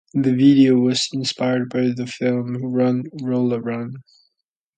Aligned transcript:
The 0.15 0.33
video 0.35 0.77
was 0.79 1.07
inspired 1.13 1.69
by 1.69 1.91
the 1.95 2.07
film, 2.07 2.57
"Run 2.73 3.03
Lola 3.21 3.59
Run". 3.61 3.97